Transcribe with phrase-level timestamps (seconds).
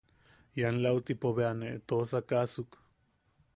[0.59, 2.69] Ian lautipo bea nee toʼosakaʼasuk.